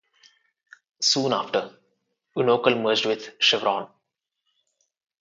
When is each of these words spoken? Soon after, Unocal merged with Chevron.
Soon 0.99 1.31
after, 1.31 1.77
Unocal 2.35 2.81
merged 2.81 3.05
with 3.05 3.35
Chevron. 3.37 3.87